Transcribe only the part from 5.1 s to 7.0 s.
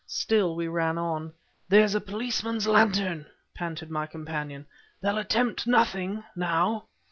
attempt nothing, now!"